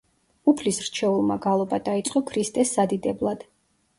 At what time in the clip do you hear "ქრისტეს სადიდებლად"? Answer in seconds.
2.31-3.45